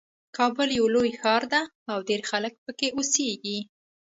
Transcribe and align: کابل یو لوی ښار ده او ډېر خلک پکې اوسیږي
کابل 0.37 0.69
یو 0.79 0.85
لوی 0.95 1.09
ښار 1.19 1.43
ده 1.53 1.61
او 1.91 1.97
ډېر 2.09 2.21
خلک 2.29 2.53
پکې 2.65 2.87
اوسیږي 2.97 3.57